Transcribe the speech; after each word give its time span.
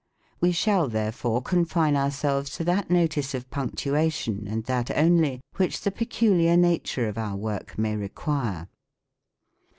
We 0.39 0.51
shall, 0.51 0.87
therefore, 0.87 1.43
confine 1.43 1.95
ourselves 1.95 2.49
to 2.57 2.63
that 2.63 2.89
notice 2.89 3.35
of 3.35 3.51
Punctuation, 3.51 4.47
and 4.47 4.63
that 4.63 4.89
only, 4.97 5.41
which 5.57 5.81
the 5.81 5.91
peculiar 5.91 6.57
nature 6.57 7.07
of 7.07 7.19
our 7.19 7.35
work 7.35 7.77
may 7.77 7.95
require. 7.95 8.67